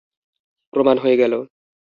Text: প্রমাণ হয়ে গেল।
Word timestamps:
প্রমাণ 0.73 0.95
হয়ে 0.97 1.15
গেল। 1.17 1.33